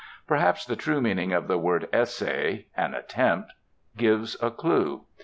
[0.25, 3.53] Perhaps the true meaning of the word essay an attempt
[3.95, 5.03] gives a clue.